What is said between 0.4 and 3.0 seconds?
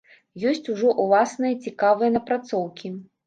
Ёсць ужо ўласныя цікавыя напрацоўкі.